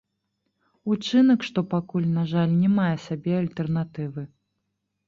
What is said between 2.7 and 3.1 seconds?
мае